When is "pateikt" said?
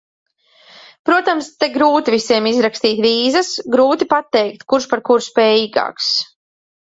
4.15-4.65